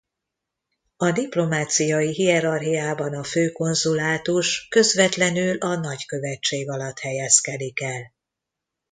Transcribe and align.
A 0.97 1.11
diplomáciai 1.11 2.11
hierarchiában 2.13 3.13
a 3.15 3.23
főkonzulátus 3.23 4.67
közvetlenül 4.67 5.57
a 5.57 5.75
nagykövetség 5.75 6.69
alatt 6.69 6.99
helyezkedik 6.99 7.81
el. 7.81 8.13